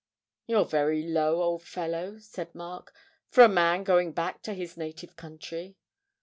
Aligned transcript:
'You're 0.47 0.65
very 0.65 1.03
low, 1.07 1.43
old 1.43 1.61
fellow,' 1.61 2.17
said 2.17 2.55
Mark, 2.55 2.91
'for 3.29 3.43
a 3.43 3.47
man 3.47 3.83
going 3.83 4.13
back 4.13 4.41
to 4.41 4.55
his 4.55 4.75
native 4.75 5.15
country.' 5.15 5.77